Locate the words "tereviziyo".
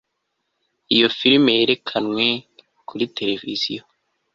3.17-3.81